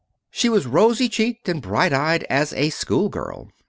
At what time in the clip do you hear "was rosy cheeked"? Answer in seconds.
0.49-1.47